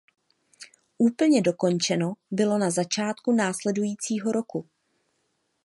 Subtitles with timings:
[0.97, 4.67] Úplně dokončeno bylo na začátku následujícího roku.